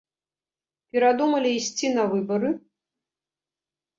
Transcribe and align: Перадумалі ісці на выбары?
Перадумалі 0.95 1.51
ісці 1.57 1.91
на 1.97 2.03
выбары? 2.13 2.49